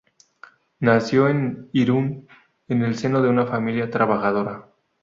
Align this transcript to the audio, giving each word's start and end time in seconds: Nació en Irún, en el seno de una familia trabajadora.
Nació 0.79 1.27
en 1.29 1.69
Irún, 1.73 2.27
en 2.67 2.81
el 2.81 2.95
seno 2.97 3.21
de 3.21 3.29
una 3.29 3.45
familia 3.45 3.91
trabajadora. 3.91 4.67